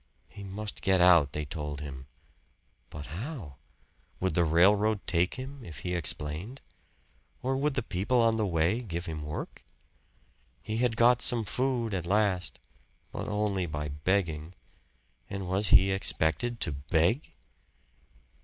[0.29, 2.07] He must get out, they told him.
[2.89, 3.57] But how?
[4.19, 6.59] Would the railroad take him, if he explained?
[7.43, 9.63] Or would the people on the way give him work?
[10.63, 12.57] He had got some food at last,
[13.11, 14.55] but only by begging.
[15.29, 17.33] And was he expected to beg?